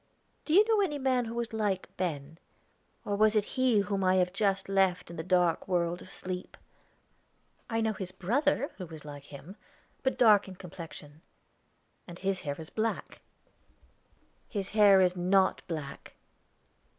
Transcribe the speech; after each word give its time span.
"Do 0.45 0.55
you 0.55 0.65
know 0.67 0.81
any 0.81 0.97
man 0.97 1.25
who 1.25 1.39
is 1.41 1.53
like 1.53 1.95
Ben? 1.95 2.39
Or 3.05 3.15
was 3.15 3.35
it 3.35 3.43
he 3.53 3.81
whom 3.81 4.03
I 4.03 4.15
have 4.15 4.33
just 4.33 4.67
left 4.67 5.11
in 5.11 5.15
the 5.15 5.21
dark 5.21 5.67
world 5.67 6.01
of 6.01 6.09
sleep?" 6.09 6.57
"I 7.69 7.81
know 7.81 7.93
his 7.93 8.11
brother, 8.11 8.71
who 8.77 8.87
is 8.87 9.05
like 9.05 9.25
him, 9.25 9.57
but 10.01 10.17
dark 10.17 10.47
in 10.47 10.55
complexion 10.55 11.21
and 12.07 12.17
his 12.17 12.39
hair 12.39 12.55
is 12.57 12.71
black." 12.71 13.21
"His 14.49 14.69
hair 14.69 15.01
is 15.01 15.15
not 15.15 15.61
black." 15.67 16.15